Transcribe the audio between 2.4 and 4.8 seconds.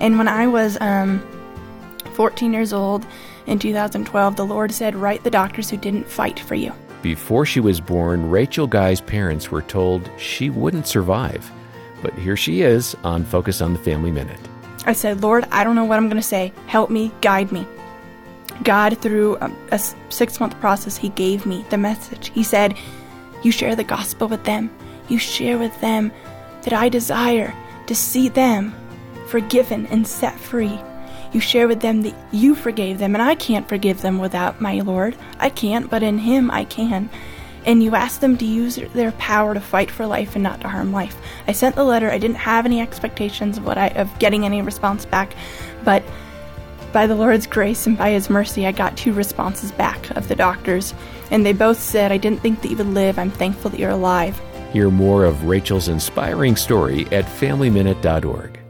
years old in 2012, the Lord